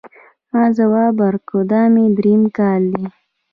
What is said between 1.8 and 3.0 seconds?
مې درېیم کال